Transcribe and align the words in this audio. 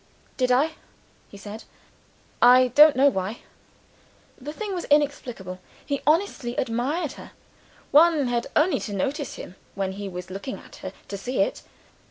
"Did 0.35 0.51
I?" 0.51 0.71
he 1.29 1.37
said. 1.37 1.63
"I 2.41 2.69
don't 2.69 2.95
know 2.95 3.07
why." 3.07 3.41
The 4.39 4.51
thing 4.51 4.73
was 4.73 4.85
really 4.85 4.95
inexplicable. 5.03 5.59
He 5.85 6.01
honestly 6.07 6.55
admired 6.55 7.11
her 7.11 7.33
one 7.91 8.25
had 8.25 8.47
only 8.55 8.79
to 8.79 8.93
notice 8.93 9.35
him 9.35 9.57
when 9.75 9.91
he 9.91 10.09
was 10.09 10.31
looking 10.31 10.57
at 10.57 10.77
her 10.77 10.91
to 11.07 11.17
see 11.19 11.41
it. 11.41 11.61